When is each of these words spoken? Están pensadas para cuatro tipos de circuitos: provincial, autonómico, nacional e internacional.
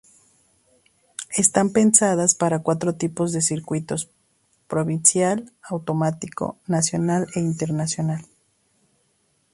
Están 1.37 1.69
pensadas 1.73 2.33
para 2.33 2.63
cuatro 2.63 2.95
tipos 2.95 3.33
de 3.33 3.43
circuitos: 3.43 4.09
provincial, 4.67 5.53
autonómico, 5.69 6.57
nacional 6.65 7.27
e 7.35 7.39
internacional. 7.39 8.25